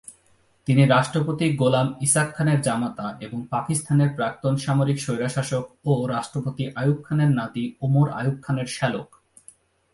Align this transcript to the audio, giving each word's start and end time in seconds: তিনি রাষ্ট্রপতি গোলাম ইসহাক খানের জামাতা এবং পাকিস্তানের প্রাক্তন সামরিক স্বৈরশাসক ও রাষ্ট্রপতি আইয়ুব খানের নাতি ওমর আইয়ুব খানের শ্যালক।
তিনি 0.67 0.83
রাষ্ট্রপতি 0.85 1.45
গোলাম 1.55 1.87
ইসহাক 2.01 2.29
খানের 2.35 2.59
জামাতা 2.61 3.07
এবং 3.19 3.39
পাকিস্তানের 3.49 4.09
প্রাক্তন 4.15 4.53
সামরিক 4.57 4.97
স্বৈরশাসক 5.01 5.65
ও 5.85 5.91
রাষ্ট্রপতি 6.07 6.63
আইয়ুব 6.79 6.99
খানের 7.07 7.31
নাতি 7.37 7.63
ওমর 7.81 8.07
আইয়ুব 8.09 8.37
খানের 8.41 8.67
শ্যালক। 8.75 9.09